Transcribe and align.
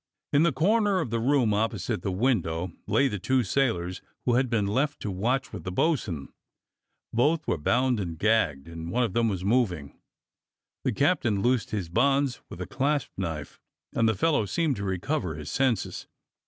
In 0.33 0.41
the 0.41 0.51
corner 0.51 0.99
of 0.99 1.11
the 1.11 1.19
room 1.19 1.53
opposite 1.53 2.01
the 2.01 2.11
window 2.11 2.71
lay 2.87 3.07
the 3.07 3.19
two 3.19 3.43
sailors 3.43 4.01
who 4.25 4.33
had 4.33 4.49
been 4.49 4.65
left 4.65 4.99
to 5.01 5.11
watch 5.11 5.53
with 5.53 5.63
the 5.63 5.71
bo'sun. 5.71 6.29
Both 7.13 7.45
were 7.47 7.59
bound 7.59 7.99
and 7.99 8.17
gagged, 8.17 8.67
and 8.67 8.89
one 8.89 9.03
of 9.03 9.13
them 9.13 9.29
was 9.29 9.45
moving. 9.45 9.99
The 10.83 10.91
cap 10.91 11.21
tain 11.21 11.43
loosed 11.43 11.69
his 11.69 11.87
bonds 11.87 12.41
with 12.49 12.59
a 12.61 12.65
clasp 12.65 13.11
knife, 13.15 13.59
and 13.93 14.09
the 14.09 14.15
fellow 14.15 14.47
seemed 14.47 14.75
to 14.77 14.83
recover 14.85 15.35
his 15.35 15.51
senses. 15.51 16.07